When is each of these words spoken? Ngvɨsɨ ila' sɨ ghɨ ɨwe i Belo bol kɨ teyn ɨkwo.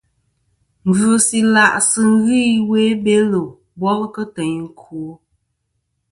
Ngvɨsɨ 0.87 1.33
ila' 1.41 1.75
sɨ 1.89 2.01
ghɨ 2.23 2.37
ɨwe 2.61 2.79
i 2.91 2.93
Belo 3.03 3.41
bol 3.79 4.01
kɨ 4.13 4.21
teyn 4.35 4.57
ɨkwo. 4.69 5.01